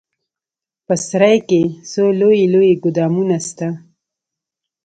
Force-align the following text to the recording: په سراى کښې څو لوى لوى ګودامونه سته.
په 0.85 0.93
سراى 1.05 1.37
کښې 1.49 1.61
څو 1.91 2.03
لوى 2.19 2.41
لوى 2.53 2.71
ګودامونه 2.83 3.37
سته. 3.47 3.67